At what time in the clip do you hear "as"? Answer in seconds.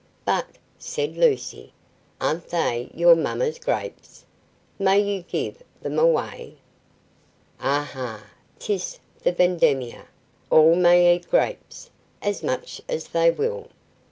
12.19-12.41, 12.89-13.09